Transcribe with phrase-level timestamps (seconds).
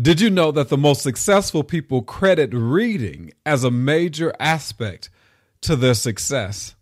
[0.00, 5.10] Did you know that the most successful people credit reading as a major aspect
[5.62, 6.74] to their success?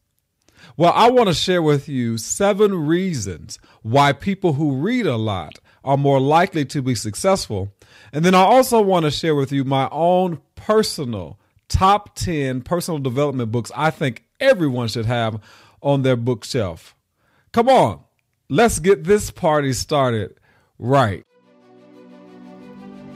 [0.76, 5.58] Well, I want to share with you seven reasons why people who read a lot
[5.84, 7.72] are more likely to be successful.
[8.12, 11.38] And then I also want to share with you my own personal
[11.72, 15.40] top 10 personal development books I think everyone should have
[15.80, 16.94] on their bookshelf.
[17.52, 18.00] Come on,
[18.50, 20.36] let's get this party started
[20.78, 21.24] right.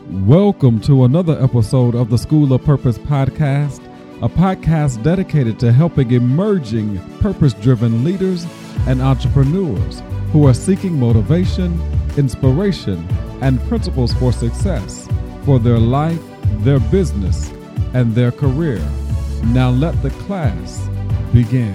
[0.09, 3.85] Welcome to another episode of the School of Purpose podcast,
[4.23, 8.47] a podcast dedicated to helping emerging purpose driven leaders
[8.87, 11.83] and entrepreneurs who are seeking motivation,
[12.17, 13.05] inspiration,
[13.41, 15.09] and principles for success
[15.45, 16.23] for their life,
[16.59, 17.51] their business,
[17.93, 18.79] and their career.
[19.47, 20.89] Now let the class
[21.33, 21.75] begin.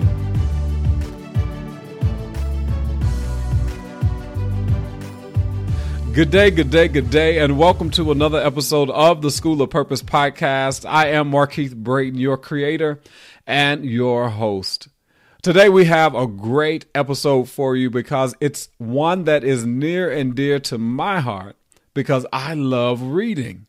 [6.13, 9.69] Good day, good day, good day, and welcome to another episode of the School of
[9.69, 10.85] Purpose podcast.
[10.85, 12.99] I am Markeith Brayton, your creator
[13.47, 14.89] and your host.
[15.41, 20.35] Today we have a great episode for you because it's one that is near and
[20.35, 21.55] dear to my heart
[21.93, 23.67] because I love reading.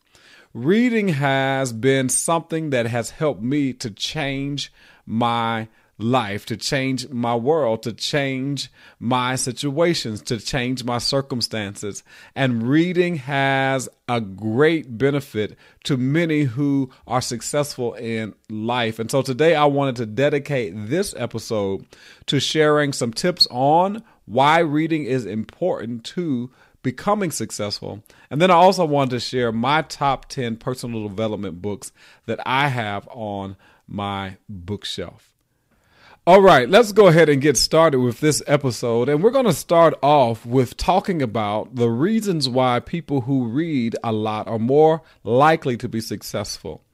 [0.52, 4.72] Reading has been something that has helped me to change
[5.06, 5.68] my
[6.03, 12.03] life, to change my world, to change my situations, to change my circumstances.
[12.34, 18.98] And reading has a great benefit to many who are successful in life.
[18.98, 21.86] And so today I wanted to dedicate this episode
[22.27, 26.50] to sharing some tips on why reading is important to
[26.83, 28.03] becoming successful.
[28.30, 31.92] And then I also wanted to share my top 10 personal development books
[32.27, 35.31] that I have on my bookshelf.
[36.24, 39.08] All right, let's go ahead and get started with this episode.
[39.08, 43.96] And we're going to start off with talking about the reasons why people who read
[44.04, 46.84] a lot are more likely to be successful.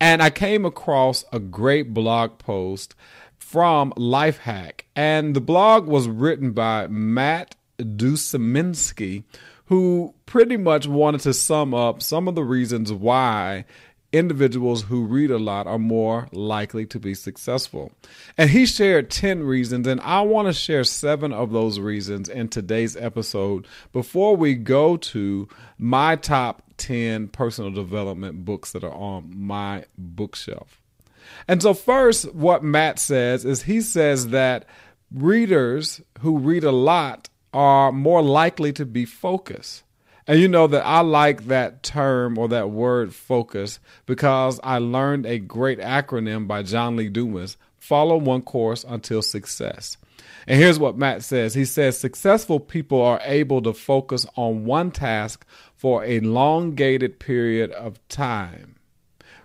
[0.00, 2.94] And I came across a great blog post
[3.36, 4.84] from Lifehack.
[4.96, 9.24] And the blog was written by Matt Duczeminski,
[9.66, 13.66] who pretty much wanted to sum up some of the reasons why
[14.12, 17.92] individuals who read a lot are more likely to be successful.
[18.36, 22.48] And he shared 10 reasons, and I want to share seven of those reasons in
[22.48, 29.32] today's episode before we go to my top 10 personal development books that are on
[29.36, 30.80] my bookshelf.
[31.46, 34.64] And so, first, what Matt says is he says that
[35.12, 39.84] readers who read a lot are more likely to be focused.
[40.30, 45.26] And you know that I like that term or that word focus because I learned
[45.26, 49.96] a great acronym by John Lee Dumas follow one course until success.
[50.46, 54.92] And here's what Matt says He says, Successful people are able to focus on one
[54.92, 58.76] task for a elongated period of time.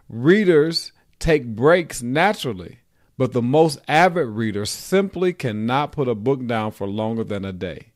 [0.08, 2.78] Readers take breaks naturally,
[3.18, 7.52] but the most avid reader simply cannot put a book down for longer than a
[7.52, 7.88] day.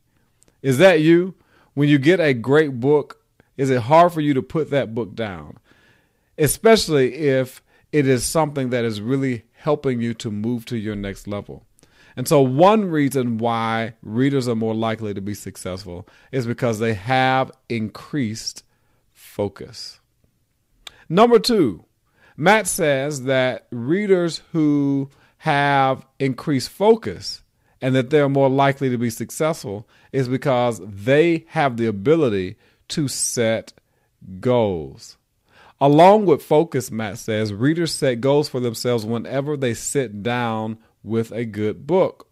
[0.60, 1.36] Is that you?
[1.74, 3.22] When you get a great book,
[3.56, 5.58] is it hard for you to put that book down?
[6.38, 11.26] Especially if it is something that is really helping you to move to your next
[11.26, 11.64] level.
[12.16, 16.94] And so, one reason why readers are more likely to be successful is because they
[16.94, 18.64] have increased
[19.12, 20.00] focus.
[21.08, 21.84] Number two,
[22.36, 27.42] Matt says that readers who have increased focus
[27.80, 32.56] and that they're more likely to be successful is because they have the ability
[32.88, 33.72] to set
[34.40, 35.16] goals.
[35.80, 41.32] Along with focus, Matt says, readers set goals for themselves whenever they sit down with
[41.32, 42.28] a good book.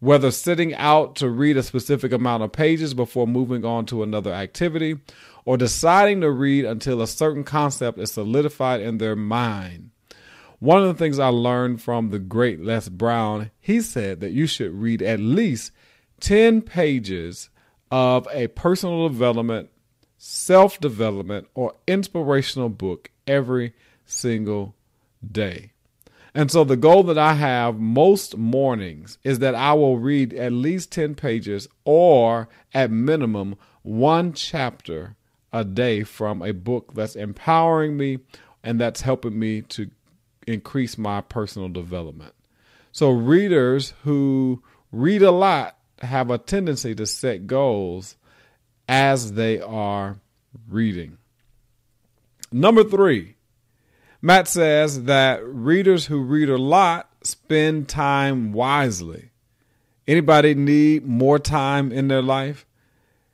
[0.00, 4.32] Whether sitting out to read a specific amount of pages before moving on to another
[4.32, 4.98] activity,
[5.44, 9.90] or deciding to read until a certain concept is solidified in their mind.
[10.64, 14.46] One of the things I learned from the great Les Brown, he said that you
[14.46, 15.72] should read at least
[16.20, 17.50] 10 pages
[17.90, 19.68] of a personal development,
[20.16, 23.74] self development, or inspirational book every
[24.06, 24.74] single
[25.30, 25.72] day.
[26.34, 30.52] And so the goal that I have most mornings is that I will read at
[30.52, 35.14] least 10 pages or at minimum one chapter
[35.52, 38.20] a day from a book that's empowering me
[38.62, 39.90] and that's helping me to
[40.46, 42.34] increase my personal development.
[42.92, 44.62] So, readers who
[44.92, 48.16] read a lot have a tendency to set goals
[48.88, 50.18] as they are
[50.68, 51.18] reading.
[52.52, 53.34] Number three,
[54.22, 59.30] Matt says that readers who read a lot spend time wisely.
[60.06, 62.66] Anybody need more time in their life?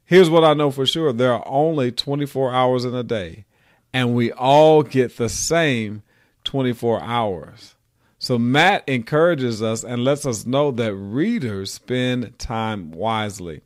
[0.05, 3.45] Here's what I know for sure there are only 24 hours in a day,
[3.93, 6.03] and we all get the same
[6.51, 7.77] 24 hours.
[8.19, 13.61] So Matt encourages us and lets us know that readers spend time wisely.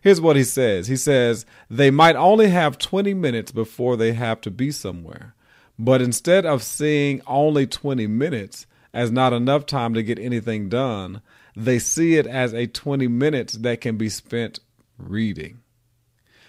[0.00, 4.40] Here's what he says He says, they might only have 20 minutes before they have
[4.40, 5.34] to be somewhere.
[5.78, 11.20] But instead of seeing only 20 minutes as not enough time to get anything done,
[11.54, 14.58] they see it as a 20 minutes that can be spent
[14.96, 15.60] reading.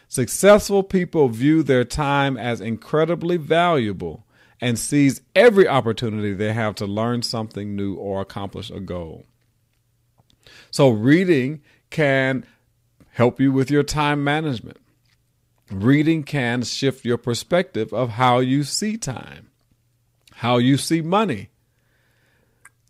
[0.07, 4.22] Successful people view their time as incredibly valuable
[4.63, 9.25] and seize every opportunity they have to learn something new or accomplish a goal.
[10.71, 12.45] So, reading can
[13.11, 14.77] help you with your time management.
[15.69, 19.49] Reading can shift your perspective of how you see time,
[20.35, 21.49] how you see money.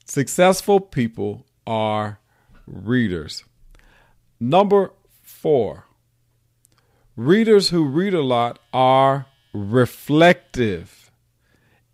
[0.05, 2.19] Successful people are
[2.67, 3.45] readers.
[4.39, 4.91] Number
[5.23, 5.87] four,
[7.15, 11.02] readers who read a lot are reflective.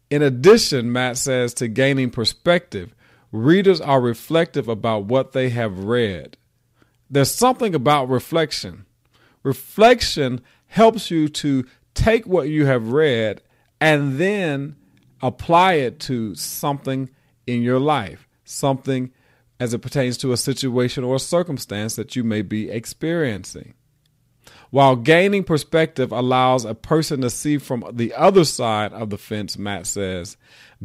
[0.09, 2.95] In addition, Matt says, to gaining perspective,
[3.31, 6.37] readers are reflective about what they have read.
[7.09, 8.85] There's something about reflection.
[9.43, 13.41] Reflection helps you to take what you have read
[13.79, 14.75] and then
[15.21, 17.09] apply it to something
[17.45, 19.11] in your life, something
[19.59, 23.73] as it pertains to a situation or a circumstance that you may be experiencing.
[24.71, 29.57] While gaining perspective allows a person to see from the other side of the fence,
[29.57, 30.37] Matt says,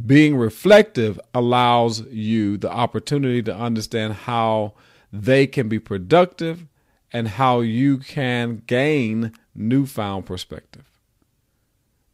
[0.07, 4.73] being reflective allows you the opportunity to understand how
[5.13, 6.67] they can be productive
[7.13, 10.85] and how you can gain newfound perspective.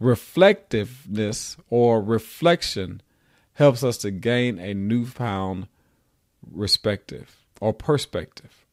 [0.00, 3.00] Reflectiveness or reflection
[3.54, 5.68] helps us to gain a newfound
[6.54, 8.66] perspective or perspective.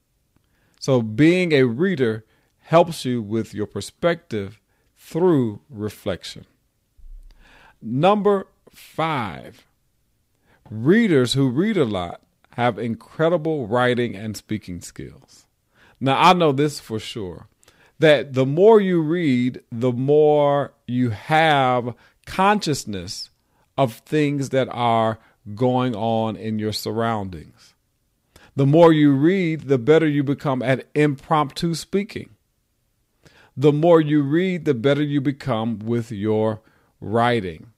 [0.80, 2.26] So, being a reader
[2.68, 4.60] helps you with your perspective
[4.98, 6.46] through reflection.
[7.82, 9.66] Number five,
[10.70, 12.22] readers who read a lot
[12.56, 15.46] have incredible writing and speaking skills.
[16.02, 17.48] Now, I know this for sure
[18.00, 23.30] that the more you read, the more you have consciousness
[23.78, 25.20] of things that are
[25.56, 27.76] going on in your surroundings.
[28.58, 32.32] The more you read, the better you become at impromptu speaking.
[33.60, 36.62] The more you read, the better you become with your
[37.02, 37.72] writing.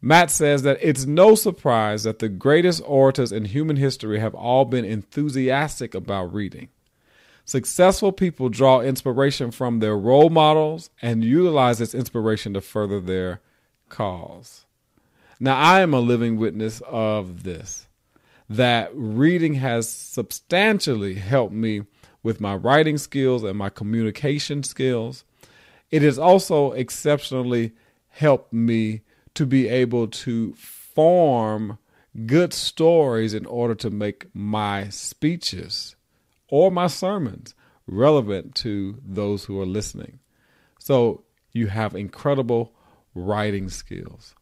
[0.00, 4.64] Matt says that it's no surprise that the greatest orators in human history have all
[4.64, 6.68] been enthusiastic about reading.
[7.44, 13.40] Successful people draw inspiration from their role models and utilize this inspiration to further their
[13.88, 14.64] cause.
[15.40, 17.88] Now, I am a living witness of this,
[18.48, 21.82] that reading has substantially helped me
[22.22, 25.24] with my writing skills and my communication skills.
[25.90, 27.72] It has also exceptionally
[28.08, 29.02] helped me
[29.34, 31.78] to be able to form
[32.26, 35.96] good stories in order to make my speeches
[36.48, 37.54] or my sermons
[37.86, 40.18] relevant to those who are listening.
[40.78, 42.72] So you have incredible
[43.14, 44.34] writing skills.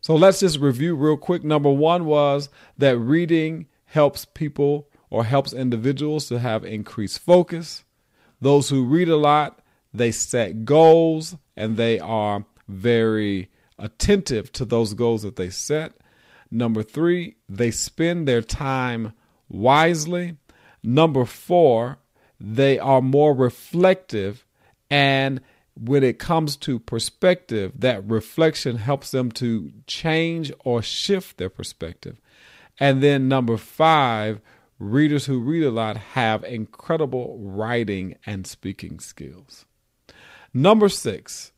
[0.00, 1.44] So let's just review real quick.
[1.44, 2.48] Number one was
[2.78, 7.84] that reading helps people or helps individuals to have increased focus.
[8.40, 9.58] Those who read a lot,
[9.92, 15.92] they set goals and they are very attentive to those goals that they set.
[16.50, 19.12] Number three, they spend their time
[19.50, 20.38] wisely.
[20.82, 21.98] Number four,
[22.40, 24.46] they are more reflective
[24.90, 25.42] and
[25.74, 32.18] when it comes to perspective, that reflection helps them to change or shift their perspective.
[32.80, 34.40] And then number five,
[34.82, 39.64] readers who read a lot have incredible writing and speaking skills.
[40.52, 41.52] Number six,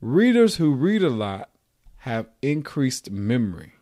[0.00, 1.50] readers who read a lot
[1.98, 3.72] have increased memory.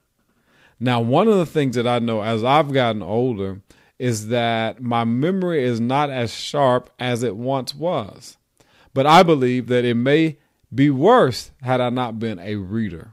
[0.80, 3.60] Now, one of the things that I know as I've gotten older
[3.98, 8.38] is that my memory is not as sharp as it once was.
[8.94, 10.38] But I believe that it may
[10.74, 13.12] be worse had I not been a reader.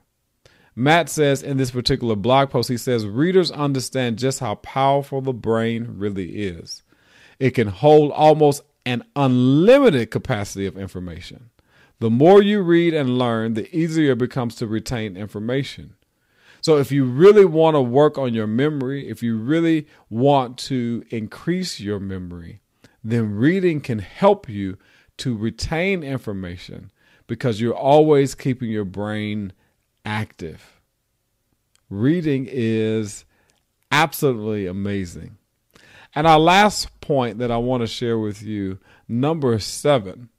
[0.76, 5.34] Matt says in this particular blog post, he says, readers understand just how powerful the
[5.34, 6.82] brain really is.
[7.40, 11.50] It can hold almost an unlimited capacity of information.
[12.00, 15.96] The more you read and learn, the easier it becomes to retain information.
[16.62, 21.04] So, if you really want to work on your memory, if you really want to
[21.10, 22.62] increase your memory,
[23.04, 24.78] then reading can help you
[25.18, 26.92] to retain information
[27.28, 29.52] because you're always keeping your brain
[30.06, 30.82] active.
[31.90, 33.26] Reading is
[33.92, 35.38] absolutely amazing.
[36.16, 40.30] And our last point that I want to share with you, number seven,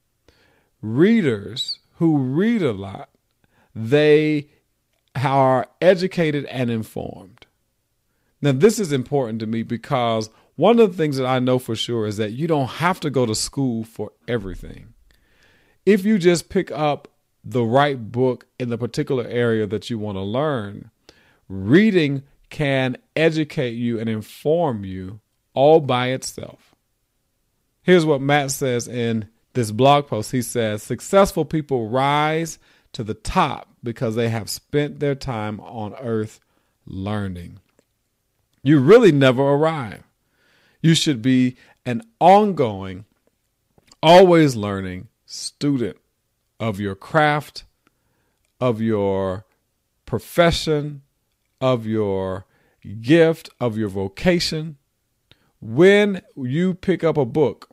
[0.80, 3.08] readers who read a lot,
[3.74, 4.48] they
[5.14, 7.46] are educated and informed.
[8.40, 11.74] Now, this is important to me because one of the things that I know for
[11.74, 14.94] sure is that you don't have to go to school for everything.
[15.86, 17.08] If you just pick up
[17.44, 20.90] the right book in the particular area that you want to learn,
[21.48, 25.20] reading can educate you and inform you
[25.52, 26.74] all by itself.
[27.82, 30.32] Here's what Matt says in this blog post.
[30.32, 32.58] He says, Successful people rise
[32.92, 36.40] to the top because they have spent their time on earth
[36.86, 37.58] learning.
[38.62, 40.04] You really never arrive.
[40.80, 43.04] You should be an ongoing,
[44.02, 45.98] always learning student
[46.60, 47.64] of your craft,
[48.60, 49.44] of your
[50.06, 51.02] profession,
[51.60, 52.46] of your
[53.00, 54.76] gift, of your vocation.
[55.60, 57.70] When you pick up a book,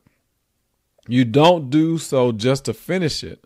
[1.08, 3.44] you don't do so just to finish it,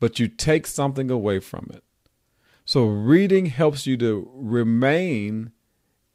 [0.00, 1.84] but you take something away from it.
[2.64, 5.52] So, reading helps you to remain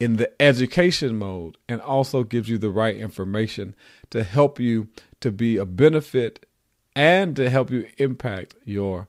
[0.00, 3.76] in the education mode and also gives you the right information
[4.10, 4.88] to help you
[5.20, 6.46] to be a benefit
[6.94, 9.08] and to help you impact your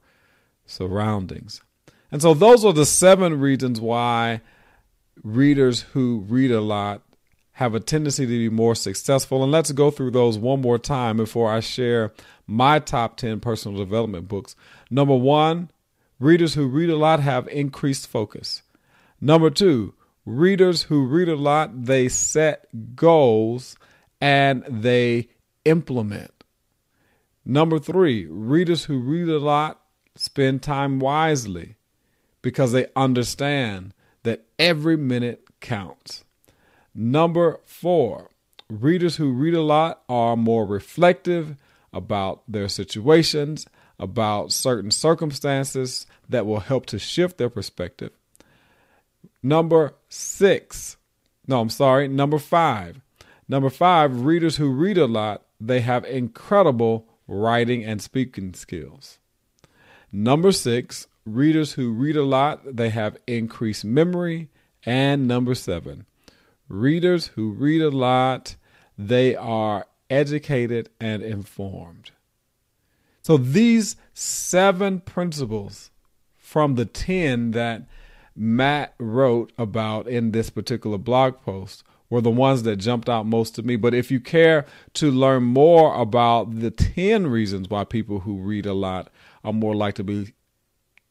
[0.65, 1.61] surroundings.
[2.11, 4.41] And so, those are the seven reasons why
[5.23, 7.01] readers who read a lot
[7.53, 9.43] have a tendency to be more successful.
[9.43, 12.11] And let's go through those one more time before I share
[12.47, 14.55] my top 10 personal development books.
[14.89, 15.69] Number one,
[16.19, 18.63] readers who read a lot have increased focus.
[19.19, 19.93] Number two,
[20.25, 23.75] readers who read a lot, they set goals
[24.19, 25.29] and they
[25.65, 26.40] implement.
[27.51, 29.81] Number three, readers who read a lot
[30.15, 31.75] spend time wisely
[32.41, 33.93] because they understand
[34.23, 36.23] that every minute counts.
[36.95, 38.29] Number four,
[38.69, 41.57] readers who read a lot are more reflective
[41.91, 43.67] about their situations,
[43.99, 48.11] about certain circumstances that will help to shift their perspective.
[49.43, 50.95] Number six,
[51.47, 53.01] no, I'm sorry, number five.
[53.49, 59.17] Number five, readers who read a lot, they have incredible writing and speaking skills.
[60.11, 64.49] Number six, readers who read a lot, they have increased memory.
[64.85, 66.05] And number seven,
[66.67, 68.55] readers who read a lot,
[68.97, 72.11] they are educated and informed.
[73.21, 75.91] So these seven principles
[76.35, 77.83] from the 10 that
[78.35, 83.55] Matt wrote about in this particular blog post were the ones that jumped out most
[83.55, 83.77] to me.
[83.77, 88.67] But if you care to learn more about the 10 reasons why people who read
[88.67, 89.09] a lot
[89.43, 90.33] are more likely to be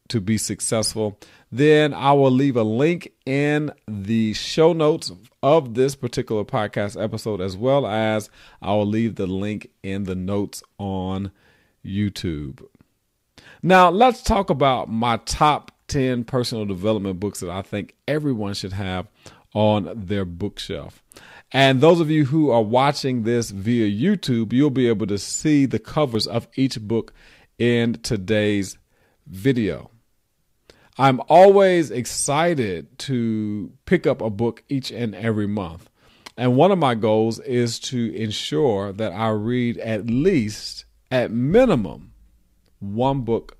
[0.07, 1.17] to be successful,
[1.53, 5.09] then I will leave a link in the show notes
[5.41, 8.29] of this particular podcast episode, as well as
[8.61, 11.31] I will leave the link in the notes on
[11.85, 12.61] YouTube.
[13.63, 18.73] Now, let's talk about my top 10 personal development books that I think everyone should
[18.73, 19.07] have
[19.53, 21.03] on their bookshelf.
[21.51, 25.65] And those of you who are watching this via YouTube, you'll be able to see
[25.65, 27.13] the covers of each book
[27.57, 28.77] in today's
[29.27, 29.91] video.
[30.97, 35.89] I'm always excited to pick up a book each and every month.
[36.37, 42.13] And one of my goals is to ensure that I read at least, at minimum,
[42.79, 43.57] one book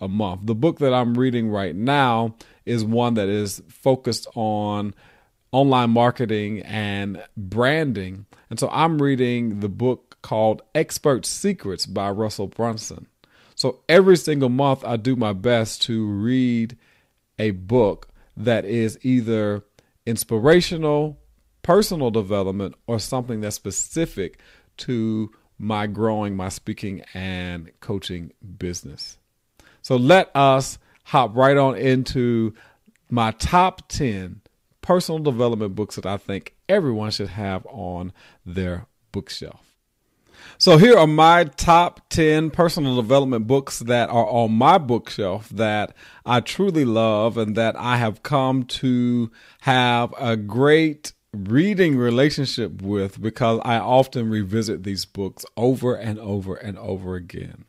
[0.00, 0.46] a month.
[0.46, 4.94] The book that I'm reading right now is one that is focused on
[5.52, 8.26] online marketing and branding.
[8.50, 13.06] And so I'm reading the book called Expert Secrets by Russell Brunson.
[13.54, 16.76] So every single month, I do my best to read
[17.38, 19.62] a book that is either
[20.06, 21.18] inspirational,
[21.62, 24.40] personal development, or something that's specific
[24.78, 29.18] to my growing, my speaking, and coaching business.
[29.82, 32.54] So let us hop right on into
[33.10, 34.41] my top 10
[34.82, 38.12] personal development books that I think everyone should have on
[38.44, 39.60] their bookshelf.
[40.58, 45.94] So here are my top 10 personal development books that are on my bookshelf that
[46.26, 49.30] I truly love and that I have come to
[49.62, 56.54] have a great reading relationship with because I often revisit these books over and over
[56.54, 57.64] and over again.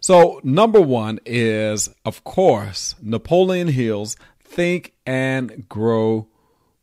[0.00, 6.28] So, number one is, of course, Napoleon Hill's Think and Grow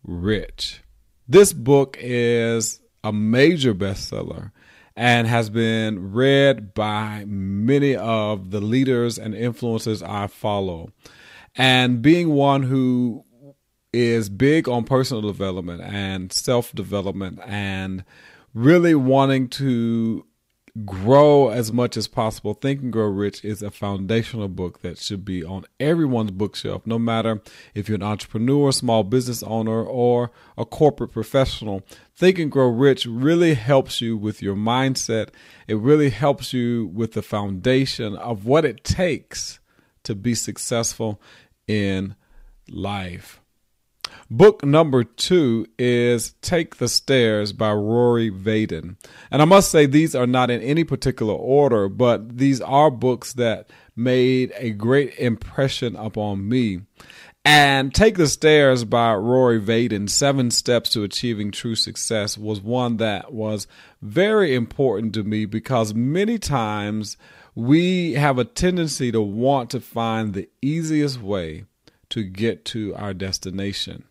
[0.03, 0.81] Rich.
[1.27, 4.51] This book is a major bestseller
[4.95, 10.91] and has been read by many of the leaders and influencers I follow.
[11.55, 13.25] And being one who
[13.93, 18.03] is big on personal development and self development and
[18.53, 20.25] really wanting to
[20.85, 25.25] grow as much as possible, Think and Grow Rich is a foundational book that should
[25.25, 27.41] be on everyone's bookshelf, no matter
[27.75, 31.85] if you're an entrepreneur, small business owner, or a corporate professional.
[32.15, 35.29] Think and Grow Rich really helps you with your mindset.
[35.67, 39.59] It really helps you with the foundation of what it takes
[40.03, 41.21] to be successful
[41.67, 42.15] in
[42.69, 43.40] life.
[44.29, 48.95] Book number two is Take the Stairs by Rory Vaden.
[49.29, 53.33] And I must say, these are not in any particular order, but these are books
[53.33, 56.81] that made a great impression upon me.
[57.43, 62.97] And Take the Stairs by Rory Vaden, Seven Steps to Achieving True Success, was one
[62.97, 63.67] that was
[64.01, 67.17] very important to me because many times
[67.55, 71.65] we have a tendency to want to find the easiest way
[72.11, 74.03] to get to our destination.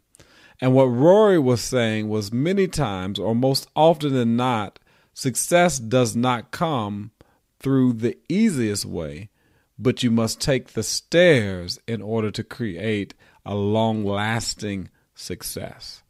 [0.60, 4.78] And what Rory was saying was many times, or most often than not,
[5.14, 7.12] success does not come
[7.58, 9.30] through the easiest way,
[9.78, 13.14] but you must take the stairs in order to create
[13.46, 16.02] a long lasting success.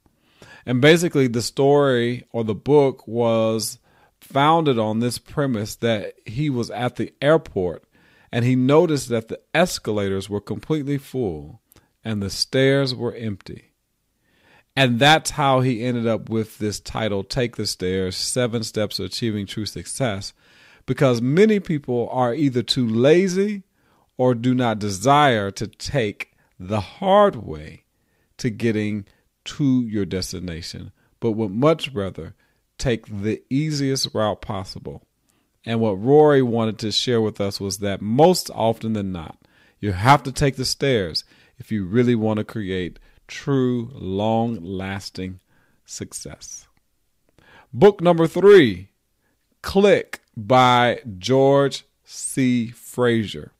[0.67, 3.79] And basically, the story or the book was
[4.21, 7.85] founded on this premise that he was at the airport
[8.33, 11.60] and he noticed that the escalators were completely full
[12.05, 13.73] and the stairs were empty.
[14.77, 19.05] And that's how he ended up with this title, Take the Stairs Seven Steps to
[19.05, 20.33] Achieving True Success.
[20.87, 23.65] Because many people are either too lazy
[24.17, 27.85] or do not desire to take the hard way
[28.39, 29.05] to getting
[29.45, 32.35] to your destination, but would much rather
[32.79, 35.07] take the easiest route possible.
[35.65, 39.39] And what Rory wanted to share with us was that most often than not,
[39.79, 41.25] you have to take the stairs
[41.61, 42.99] if you really want to create
[43.29, 45.39] true, long lasting
[45.85, 46.67] success.
[47.73, 48.89] Book number three
[49.63, 52.69] Click by George C.
[52.69, 53.53] Fraser.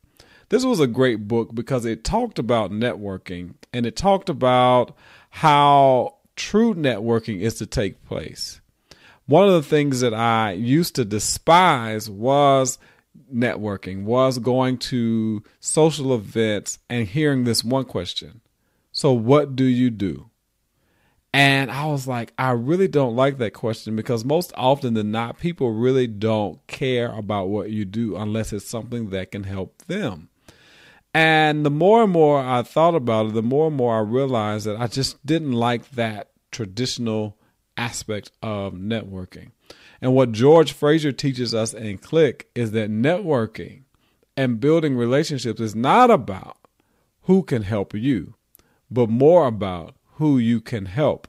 [0.49, 4.97] This was a great book because it talked about networking and it talked about
[5.29, 8.61] how true networking is to take place.
[9.27, 12.79] One of the things that I used to despise was
[13.35, 18.41] networking, was going to social events and hearing this one question
[18.93, 20.31] so, what do you do?
[21.33, 25.39] And I was like, I really don't like that question because most often than not,
[25.39, 30.29] people really don't care about what you do unless it's something that can help them.
[31.15, 34.67] And the more and more I thought about it, the more and more I realized
[34.67, 37.39] that I just didn't like that traditional
[37.77, 39.53] aspect of networking.
[40.01, 43.83] And what George Fraser teaches us in Click is that networking
[44.37, 46.57] and building relationships is not about
[47.23, 48.35] who can help you
[48.91, 51.29] but more about who you can help,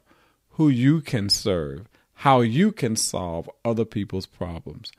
[0.51, 4.91] who you can serve, how you can solve other people's problems.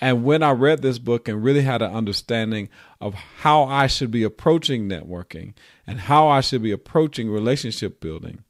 [0.00, 2.68] And when I read this book and really had an understanding
[3.00, 5.54] of how I should be approaching networking
[5.86, 8.44] and how I should be approaching relationship building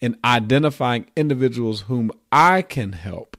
[0.00, 3.35] and identifying individuals whom I can help,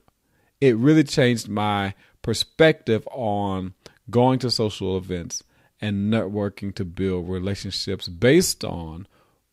[0.60, 3.74] it really changed my perspective on
[4.10, 5.42] going to social events
[5.80, 9.06] and networking to build relationships based on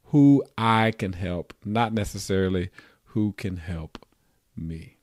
[0.05, 2.69] who I can help, not necessarily
[3.05, 4.05] who can help
[4.55, 4.97] me.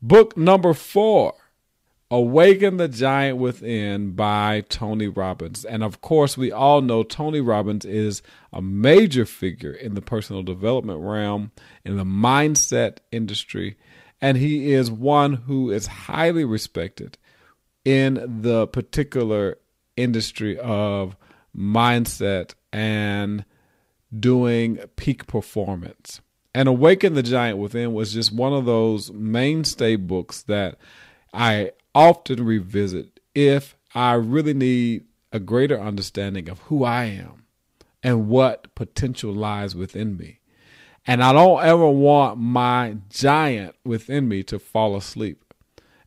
[0.00, 1.34] Book number four
[2.12, 5.64] Awaken the Giant Within by Tony Robbins.
[5.64, 8.20] And of course, we all know Tony Robbins is
[8.52, 11.52] a major figure in the personal development realm,
[11.86, 13.78] in the mindset industry,
[14.22, 17.18] and he is one who is highly respected
[17.84, 19.58] in the particular
[19.96, 21.16] industry of
[21.54, 23.44] mindset and
[24.18, 26.20] doing peak performance.
[26.54, 30.78] And Awaken the Giant Within was just one of those mainstay books that
[31.34, 37.46] I often revisit if I really need a greater understanding of who I am
[38.02, 40.41] and what potential lies within me.
[41.06, 45.44] And I don't ever want my giant within me to fall asleep.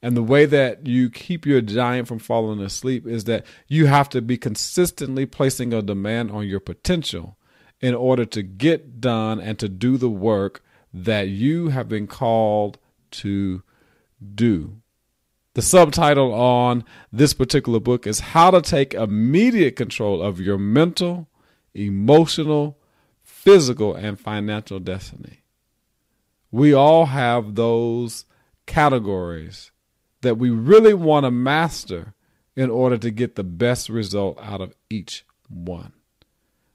[0.02, 4.08] And the way that you keep your giant from falling asleep is that you have
[4.10, 7.38] to be consistently placing a demand on your potential
[7.82, 12.78] in order to get done and to do the work that you have been called
[13.12, 13.64] to
[14.34, 14.82] do.
[15.56, 21.28] The subtitle on this particular book is How to Take Immediate Control of Your Mental,
[21.74, 22.78] Emotional,
[23.46, 25.44] Physical, and Financial Destiny.
[26.52, 28.26] We all have those
[28.66, 29.72] categories
[30.22, 32.16] that we really want to master
[32.56, 35.94] in order to get the best result out of each one.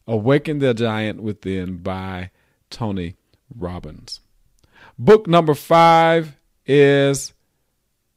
[0.06, 2.30] Awaken the Giant Within by
[2.70, 3.16] Tony
[3.52, 4.20] Robbins.
[4.96, 7.32] Book number five is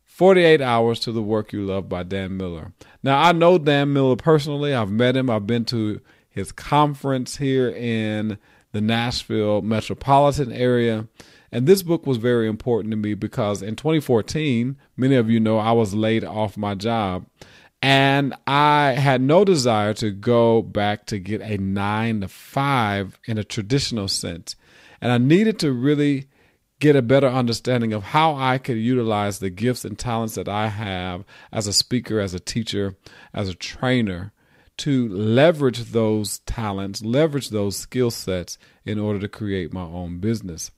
[0.04, 2.74] 48 Hours to the Work You Love by Dan Miller.
[3.02, 4.76] Now, I know Dan Miller personally.
[4.76, 5.32] I've met him.
[5.32, 6.02] I've been to
[6.34, 8.38] his conference here in
[8.72, 11.08] the Nashville metropolitan area.
[11.52, 15.60] And this book was very important to me because in 2014, many of you know
[15.60, 17.28] I was laid off my job.
[17.84, 23.38] And I had no desire to go back to get a nine to five in
[23.38, 24.56] a traditional sense.
[25.00, 26.28] And I needed to really
[26.80, 30.70] get a better understanding of how I could utilize the gifts and talents that I
[30.70, 32.96] have as a speaker, as a teacher,
[33.34, 34.33] as a trainer
[34.78, 40.72] to leverage those talents, leverage those skill sets in order to create my own business.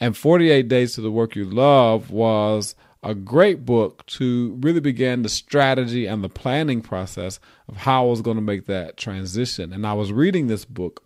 [0.00, 5.22] And 48 Days to the Work You Love was a great book to really begin
[5.22, 9.72] the strategy and the planning process of how I was going to make that transition.
[9.72, 11.04] And I was reading this book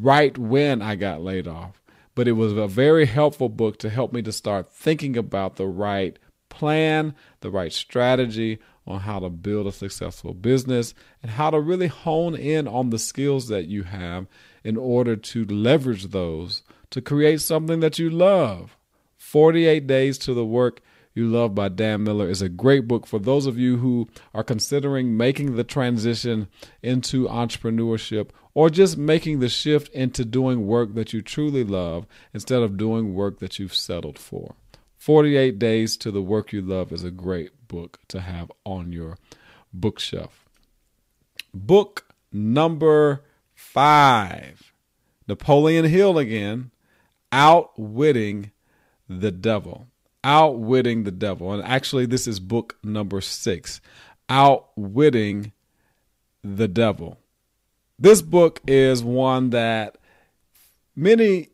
[0.00, 1.82] right when I got laid off,
[2.14, 5.66] but it was a very helpful book to help me to start thinking about the
[5.66, 11.60] right plan, the right strategy on how to build a successful business and how to
[11.60, 14.26] really hone in on the skills that you have
[14.62, 18.76] in order to leverage those to create something that you love.
[19.16, 20.80] 48 Days to the Work
[21.14, 24.44] You Love by Dan Miller is a great book for those of you who are
[24.44, 26.48] considering making the transition
[26.82, 32.62] into entrepreneurship or just making the shift into doing work that you truly love instead
[32.62, 34.54] of doing work that you've settled for.
[34.98, 39.18] 48 Days to the Work You Love is a great book to have on your
[39.72, 40.44] bookshelf.
[41.52, 44.72] Book number five
[45.26, 46.70] Napoleon Hill again
[47.32, 48.52] Outwitting
[49.08, 49.88] the Devil.
[50.22, 51.52] Outwitting the Devil.
[51.52, 53.80] And actually, this is book number six
[54.28, 55.52] Outwitting
[56.44, 57.18] the Devil.
[57.98, 59.98] This book is one that
[60.94, 61.48] many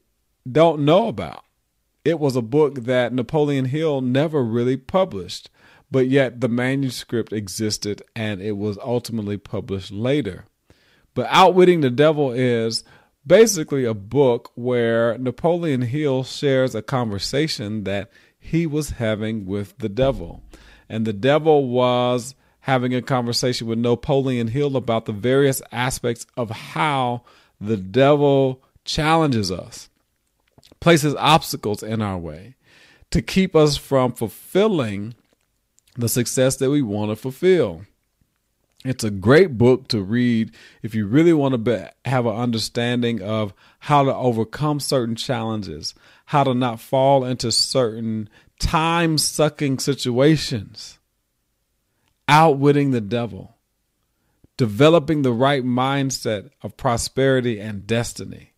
[0.51, 1.45] don't know about.
[2.05, 5.51] It was a book that Napoleon Hill never really published,
[5.91, 10.45] but yet the manuscript existed and it was ultimately published later.
[11.15, 12.85] But Outwitting the Devil is
[13.27, 19.89] basically a book where Napoleon Hill shares a conversation that he was having with the
[19.89, 20.43] devil.
[20.89, 26.51] And the devil was having a conversation with Napoleon Hill about the various aspects of
[26.51, 27.23] how
[27.61, 29.89] the devil challenges us,
[30.81, 32.57] places obstacles in our way
[33.11, 35.15] to keep us from fulfilling
[35.97, 37.83] the success that we want to fulfill.
[38.85, 43.21] It's a great book to read if you really want to be, have an understanding
[43.21, 45.95] of how to overcome certain challenges,
[46.27, 50.99] how to not fall into certain time sucking situations,
[52.27, 53.57] outwitting the devil,
[54.57, 58.53] developing the right mindset of prosperity and destiny.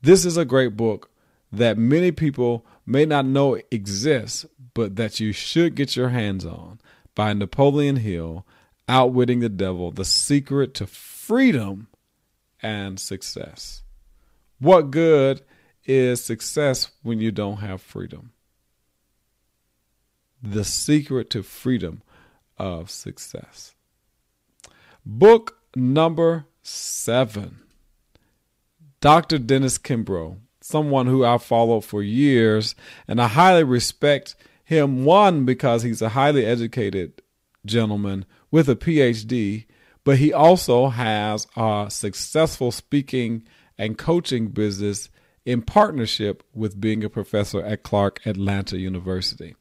[0.00, 1.11] This is a great book
[1.52, 6.80] that many people may not know exists, but that you should get your hands on
[7.14, 8.46] by Napoleon Hill
[8.88, 11.88] Outwitting the Devil The Secret to Freedom
[12.60, 13.82] and Success.
[14.58, 15.42] What good
[15.84, 18.32] is success when you don't have freedom?
[20.42, 22.02] The Secret to Freedom
[22.58, 23.74] of Success.
[25.04, 27.60] Book number seven
[29.00, 29.38] Dr.
[29.38, 32.74] Dennis Kimbro, someone who I've followed for years,
[33.06, 35.04] and I highly respect him.
[35.04, 37.22] One, because he's a highly educated
[37.64, 39.66] gentleman with a PhD,
[40.04, 43.44] but he also has a successful speaking
[43.78, 45.08] and coaching business
[45.44, 49.54] in partnership with being a professor at Clark Atlanta University.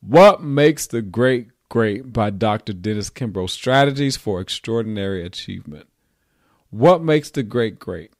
[0.00, 2.72] What makes the great great by Dr.
[2.72, 5.88] Dennis Kimbro Strategies for Extraordinary Achievement.
[6.70, 8.12] What makes the great great?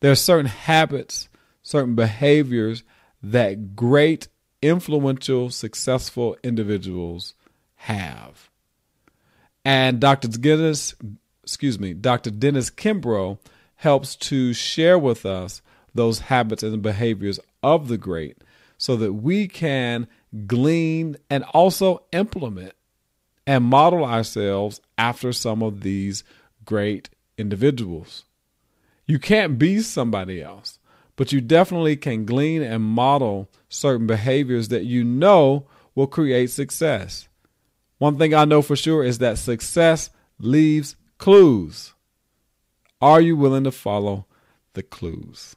[0.00, 1.28] There are certain habits,
[1.64, 2.84] certain behaviors
[3.20, 4.28] that great,
[4.62, 7.34] influential, successful individuals
[7.74, 8.48] have.
[9.64, 10.28] And Dr.
[10.28, 10.94] Dennis,
[11.42, 12.30] excuse me, Dr.
[12.30, 13.38] Dennis Kimbro
[13.76, 15.62] helps to share with us
[15.94, 18.38] those habits and behaviors of the great
[18.78, 20.06] so that we can
[20.46, 22.74] glean and also implement
[23.46, 26.24] and model ourselves after some of these
[26.64, 28.24] great individuals.
[29.06, 30.78] You can't be somebody else,
[31.16, 37.28] but you definitely can glean and model certain behaviors that you know will create success.
[37.98, 41.94] One thing I know for sure is that success leaves clues.
[43.00, 44.26] Are you willing to follow
[44.72, 45.56] the clues?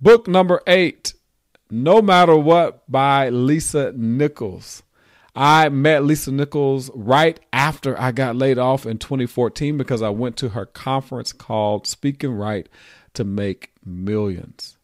[0.00, 1.14] Book number eight,
[1.70, 4.82] No Matter What by Lisa Nichols.
[5.34, 10.36] I met Lisa Nichols right after I got laid off in 2014 because I went
[10.38, 12.68] to her conference called Speak and Write
[13.14, 14.78] to Make Millions.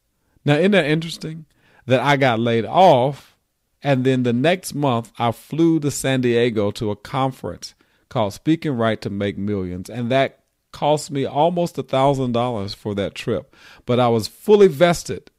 [0.44, 1.46] Now, isn't that interesting
[1.86, 3.36] that I got laid off
[3.82, 7.74] And then the next month, I flew to San Diego to a conference
[8.08, 9.88] called Speak and Write to Make Millions.
[9.88, 10.40] And that
[10.72, 13.54] cost me almost a thousand dollars for that trip.
[13.84, 15.30] But I was fully vested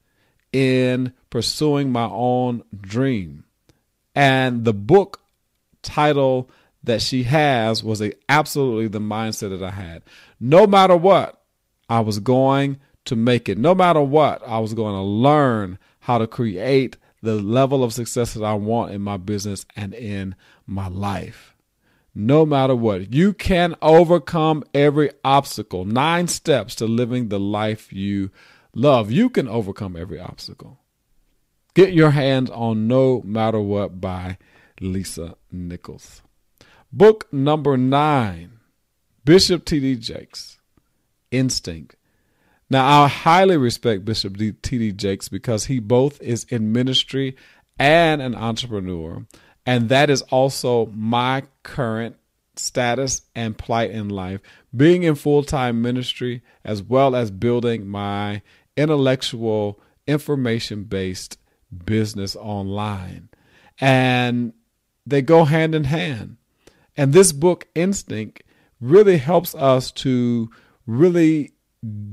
[0.54, 3.44] in pursuing my own dream.
[4.16, 5.22] And the book
[5.82, 6.50] title
[6.84, 10.04] that she has was a, absolutely the mindset that I had.
[10.40, 11.37] No matter what,
[11.90, 13.58] I was going to make it.
[13.58, 18.34] No matter what, I was going to learn how to create the level of success
[18.34, 21.56] that I want in my business and in my life.
[22.14, 25.86] No matter what, you can overcome every obstacle.
[25.86, 28.32] Nine steps to living the life you
[28.74, 29.12] love.
[29.12, 30.80] You can overcome every obstacle.
[31.74, 34.40] Get your hands on No Matter What by
[34.82, 36.24] Lisa Nichols.
[36.92, 38.60] Book number nine
[39.24, 39.98] Bishop T.D.
[39.98, 40.57] Jakes,
[41.32, 41.96] Instinct.
[42.70, 44.92] Now, I highly respect Bishop T.D.
[44.94, 47.36] Jakes because he both is in ministry
[47.80, 49.26] and an entrepreneur.
[49.66, 52.18] And that is also my current
[52.56, 54.42] status and plight in life
[54.76, 58.42] being in full time ministry, as well as building my
[58.76, 61.38] intellectual, information based
[61.86, 63.30] business online.
[63.80, 64.54] And
[65.06, 66.38] they go hand in hand.
[66.96, 68.44] And this book, Instinct,
[68.80, 70.50] really helps us to
[70.88, 71.52] really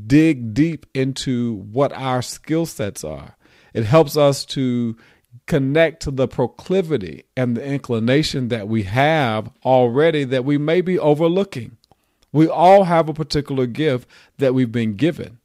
[0.06, 3.36] dig deep into what our skill sets are.
[3.72, 4.96] It helps us to
[5.46, 10.98] connect to the proclivity and the inclination that we have already that we may be
[10.98, 11.76] overlooking.
[12.32, 14.08] We all have a particular gift
[14.38, 15.38] that we've been given.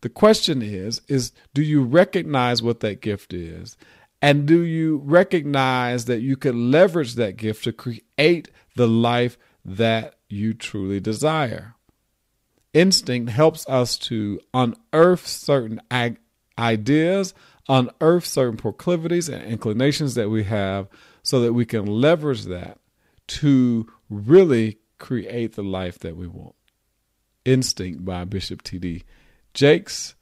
[0.00, 3.76] The question is is do you recognize what that gift is?
[4.20, 10.16] And do you recognize that you can leverage that gift to create the life that
[10.28, 11.74] you truly desire?
[12.72, 15.80] Instinct helps us to unearth certain
[16.58, 17.34] ideas,
[17.68, 20.88] unearth certain proclivities and inclinations that we have
[21.22, 22.78] so that we can leverage that
[23.26, 26.54] to really create the life that we want.
[27.44, 29.04] Instinct by Bishop T.D.
[29.54, 30.14] Jakes.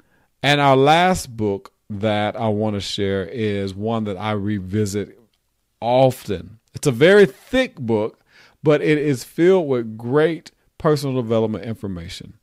[0.43, 5.19] And our last book that I want to share is one that I revisit
[5.81, 6.59] often.
[6.75, 8.21] It's a very thick book,
[8.63, 12.35] but it is filled with great personal development information.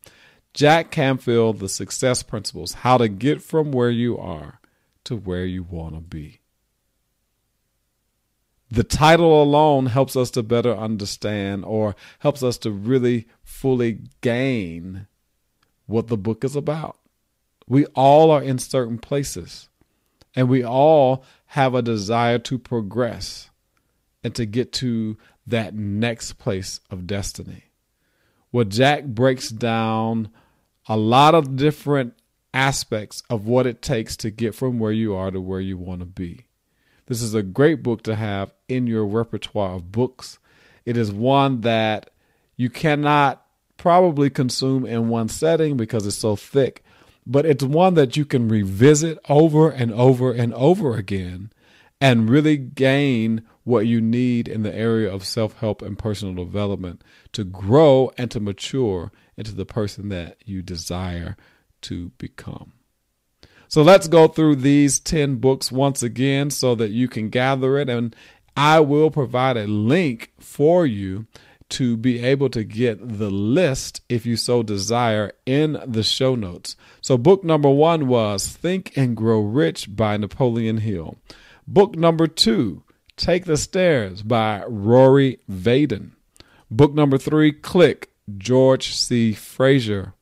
[0.53, 4.59] Jack Canfield, The Success Principles How to Get From Where You Are
[5.05, 6.39] to Where You Want to Be.
[8.69, 15.07] The title alone helps us to better understand or helps us to really fully gain
[15.85, 16.97] what the book is about.
[17.67, 19.69] We all are in certain places
[20.35, 23.49] and we all have a desire to progress
[24.23, 27.65] and to get to that next place of destiny
[28.53, 30.29] where Jack breaks down
[30.87, 32.13] a lot of different
[32.53, 36.01] aspects of what it takes to get from where you are to where you want
[36.01, 36.45] to be.
[37.07, 40.37] This is a great book to have in your repertoire of books.
[40.85, 42.11] It is one that
[42.55, 43.43] you cannot
[43.77, 46.83] probably consume in one setting because it's so thick,
[47.25, 51.51] but it's one that you can revisit over and over and over again
[51.99, 57.03] and really gain what you need in the area of self help and personal development
[57.31, 61.35] to grow and to mature into the person that you desire
[61.81, 62.73] to become.
[63.67, 67.89] So let's go through these 10 books once again so that you can gather it.
[67.89, 68.15] And
[68.55, 71.25] I will provide a link for you
[71.69, 76.75] to be able to get the list if you so desire in the show notes.
[77.01, 81.17] So, book number one was Think and Grow Rich by Napoleon Hill.
[81.65, 82.83] Book number two,
[83.15, 86.11] Take the Stairs by Rory Vaden.
[86.69, 89.33] Book number three, Click, George C.
[89.33, 90.13] Fraser.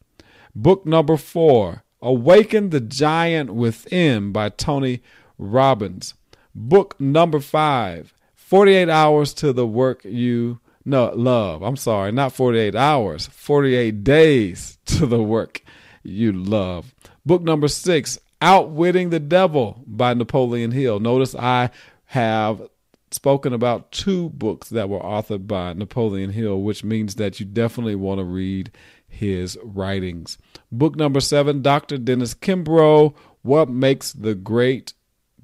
[0.54, 5.02] Book number four, Awaken the Giant Within by Tony
[5.38, 6.16] Robbins.
[6.54, 11.62] Book number five, 48 Hours to the Work You no love.
[11.62, 15.62] I'm sorry, not 48 hours, 48 days to the work
[16.04, 16.94] you love.
[17.26, 21.00] Book number six, Outwitting the Devil by Napoleon Hill.
[21.00, 21.70] Notice I
[22.06, 22.68] have
[23.12, 27.96] spoken about two books that were authored by Napoleon Hill, which means that you definitely
[27.96, 28.72] want to read
[29.08, 30.38] his writings.
[30.72, 31.98] Book number seven, Dr.
[31.98, 34.94] Dennis Kimbro, What Makes the Great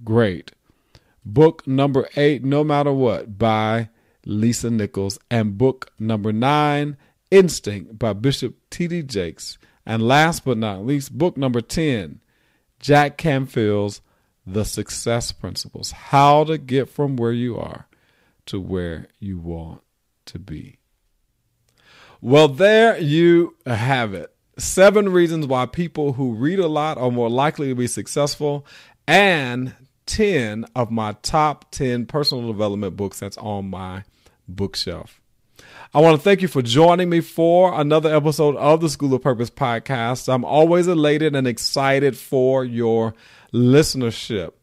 [0.03, 0.51] Great.
[1.25, 3.89] Book number eight, No Matter What, by
[4.25, 5.19] Lisa Nichols.
[5.29, 6.97] And book number nine,
[7.31, 9.03] Instinct by Bishop T.D.
[9.03, 9.57] Jakes.
[9.85, 12.19] And last but not least, book number 10,
[12.79, 14.01] Jack Canfield's
[14.47, 17.87] the success principles, how to get from where you are
[18.45, 19.81] to where you want
[20.25, 20.79] to be.
[22.21, 24.33] Well, there you have it.
[24.57, 28.65] Seven reasons why people who read a lot are more likely to be successful,
[29.05, 29.75] and
[30.07, 34.03] 10 of my top 10 personal development books that's on my
[34.47, 35.19] bookshelf.
[35.93, 39.21] I want to thank you for joining me for another episode of the School of
[39.21, 40.31] Purpose podcast.
[40.31, 43.13] I'm always elated and excited for your
[43.53, 44.53] listenership.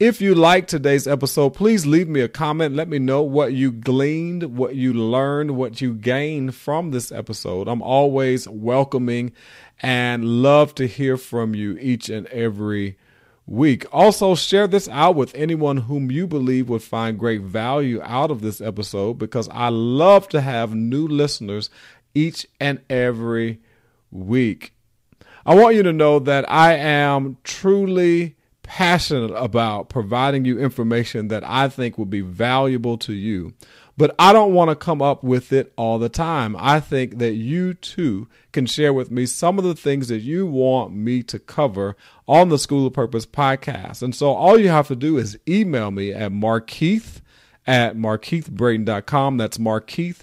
[0.00, 2.74] If you like today's episode, please leave me a comment.
[2.74, 7.68] Let me know what you gleaned, what you learned, what you gained from this episode.
[7.68, 9.32] I'm always welcoming
[9.80, 12.98] and love to hear from you each and every
[13.46, 13.86] week.
[13.92, 18.40] Also, share this out with anyone whom you believe would find great value out of
[18.40, 21.70] this episode because I love to have new listeners
[22.14, 23.60] each and every
[24.10, 24.73] week.
[25.46, 31.44] I want you to know that I am truly passionate about providing you information that
[31.44, 33.52] I think will be valuable to you
[33.96, 36.56] but I don't want to come up with it all the time.
[36.58, 40.46] I think that you too can share with me some of the things that you
[40.46, 44.02] want me to cover on the School of Purpose podcast.
[44.02, 47.20] And so all you have to do is email me at markeith
[47.66, 49.36] at markeithbraden.com.
[49.36, 50.20] That's Markeith,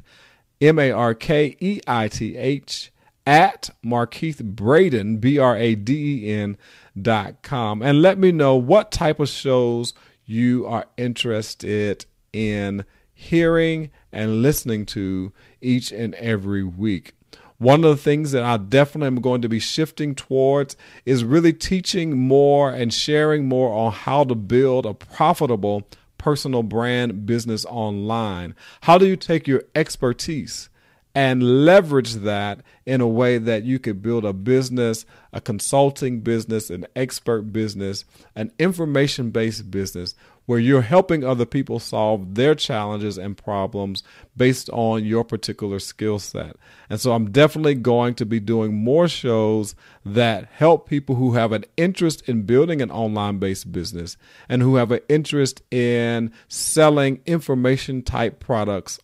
[0.59, 2.91] M A R K E I T H,
[3.31, 6.57] at Markeith Braden, B R A D E N
[7.01, 7.81] dot com.
[7.81, 9.93] And let me know what type of shows
[10.25, 17.13] you are interested in hearing and listening to each and every week.
[17.57, 21.53] One of the things that I definitely am going to be shifting towards is really
[21.53, 28.55] teaching more and sharing more on how to build a profitable personal brand business online.
[28.81, 30.69] How do you take your expertise
[31.13, 36.69] and leverage that in a way that you could build a business, a consulting business,
[36.69, 43.17] an expert business, an information based business where you're helping other people solve their challenges
[43.17, 44.03] and problems
[44.35, 46.55] based on your particular skill set.
[46.89, 51.51] And so I'm definitely going to be doing more shows that help people who have
[51.51, 54.17] an interest in building an online based business
[54.49, 58.99] and who have an interest in selling information type products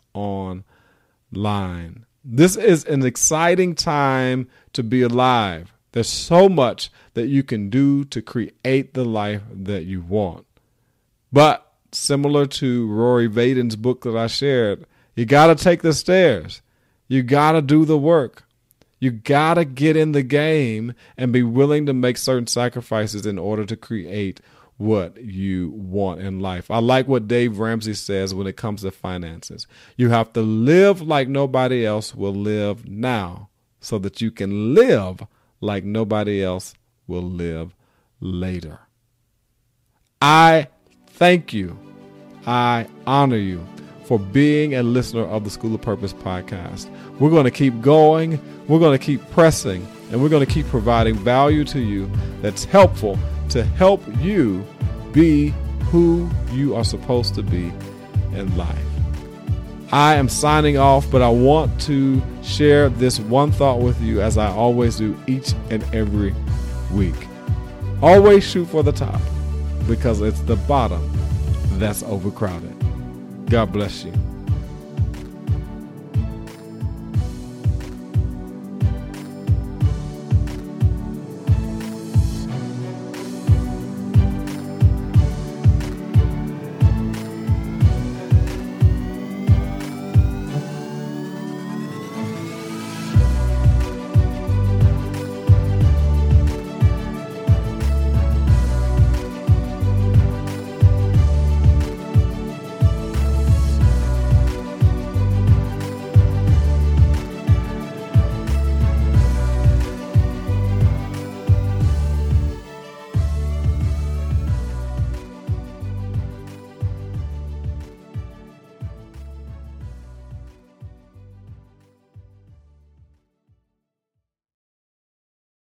[1.36, 2.06] online.
[2.24, 5.74] This is an exciting time to be alive.
[5.94, 10.46] There's so much that you can do to create the life that you want.
[11.32, 14.86] But similar to Rory Vaden's book that I shared,
[15.16, 16.62] you got to take the stairs.
[17.08, 18.44] You got to do the work.
[19.00, 23.38] You got to get in the game and be willing to make certain sacrifices in
[23.38, 24.42] order to create
[24.78, 26.70] what you want in life.
[26.70, 29.68] I like what Dave Ramsey says when it comes to finances.
[29.96, 35.26] You have to live like nobody else will live now so that you can live
[35.62, 36.76] like nobody else
[37.08, 37.76] will live
[38.20, 38.80] later.
[40.22, 40.68] I
[41.18, 41.76] Thank you.
[42.46, 43.66] I honor you
[44.06, 46.92] for being a listener of the School of Purpose podcast.
[47.20, 50.68] We're going to keep going, we're going to keep pressing, and we're going to keep
[50.68, 52.08] providing value to you
[52.44, 53.18] that's helpful
[53.50, 54.66] to help you
[55.12, 55.54] be
[55.86, 57.72] who you are supposed to be
[58.34, 58.78] in life.
[59.92, 64.38] I am signing off, but I want to share this one thought with you as
[64.38, 66.36] I always do each and every
[66.92, 67.16] week.
[68.02, 69.22] Always shoot for the top
[69.88, 71.10] because it's the bottom
[71.80, 72.76] that's overcrowded.
[73.50, 74.14] God bless you.